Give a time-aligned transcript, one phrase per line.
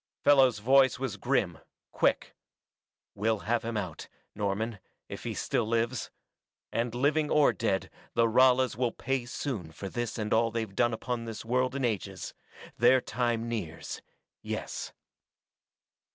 [0.23, 1.59] Fellows' voice was grim,
[1.91, 2.35] quick.
[3.13, 4.07] "We'll have him out.
[4.33, 6.09] Norman, if he still lives.
[6.71, 10.75] And living or dead, the Ralas will pay soon for this and for all they've
[10.75, 12.33] done upon this world in ages.
[12.79, 14.01] Their time nears
[14.41, 14.91] yes."